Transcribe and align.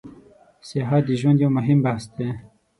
سیاحت 0.67 1.01
د 1.05 1.09
ژوند 1.19 1.37
یو 1.43 1.51
موهیم 1.55 1.79
بحث 1.85 2.05
ده 2.15 2.27